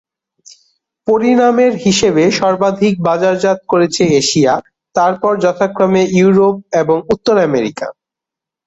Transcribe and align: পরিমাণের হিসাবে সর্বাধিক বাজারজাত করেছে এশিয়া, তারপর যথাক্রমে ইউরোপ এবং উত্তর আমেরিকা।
পরিমাণের 1.07 1.73
হিসাবে 1.83 2.23
সর্বাধিক 2.39 2.93
বাজারজাত 3.07 3.59
করেছে 3.71 4.03
এশিয়া, 4.19 4.53
তারপর 4.95 5.31
যথাক্রমে 5.43 6.03
ইউরোপ 6.17 6.55
এবং 6.81 6.97
উত্তর 7.13 7.35
আমেরিকা। 7.47 7.87